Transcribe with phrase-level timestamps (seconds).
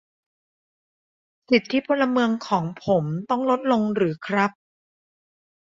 [1.49, 4.51] สิทธิพลเมืองของผมต้องลดลงหรือครับ